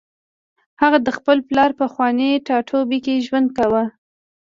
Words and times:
هغه 0.81 0.97
د 1.03 1.09
خپل 1.17 1.37
پلار 1.49 1.71
په 1.75 1.77
پخواني 1.87 2.29
ټاټوبي 2.45 2.99
کې 3.05 3.23
ژوند 3.27 3.47
کاوه 3.57 3.83